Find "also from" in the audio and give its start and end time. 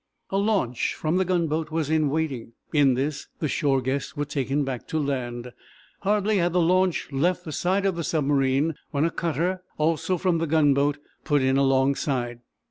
9.77-10.39